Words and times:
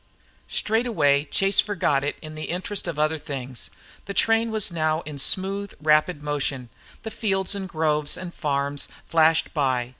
Straightway 0.47 1.25
Chase 1.25 1.59
forgot 1.59 2.03
it 2.03 2.15
in 2.23 2.33
the 2.33 2.45
interest 2.45 2.87
of 2.87 2.97
other 2.97 3.19
things. 3.19 3.69
The 4.05 4.15
train 4.15 4.49
was 4.49 4.71
now 4.71 5.01
in 5.01 5.19
smooth, 5.19 5.73
rapid 5.79 6.23
motion; 6.23 6.69
the 7.03 7.11
fields 7.11 7.53
and 7.53 7.69
groves 7.69 8.17
and 8.17 8.33
farms 8.33 8.87
flashed 9.07 9.53
by. 9.53 9.89